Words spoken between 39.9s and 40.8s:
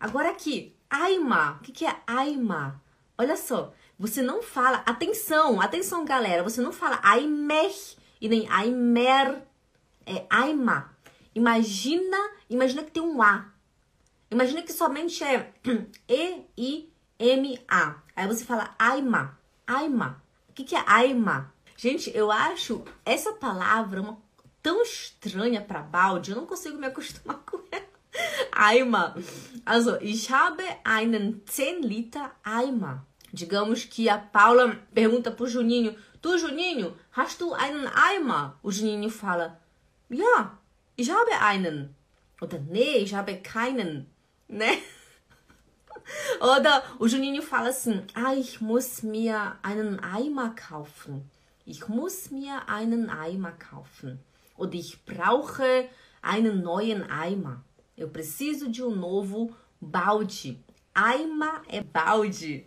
Ja,